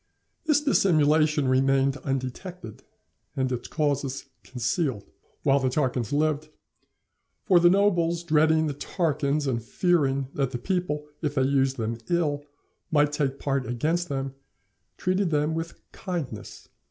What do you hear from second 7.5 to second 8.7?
the nobles dreading